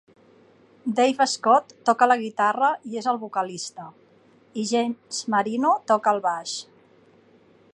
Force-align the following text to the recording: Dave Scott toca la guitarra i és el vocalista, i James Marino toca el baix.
Dave 0.99 1.25
Scott 1.33 1.75
toca 1.89 2.07
la 2.11 2.17
guitarra 2.21 2.69
i 2.93 2.97
és 3.01 3.09
el 3.11 3.19
vocalista, 3.25 3.85
i 4.63 4.65
James 4.71 5.21
Marino 5.35 5.75
toca 5.93 6.15
el 6.17 6.23
baix. 6.25 6.57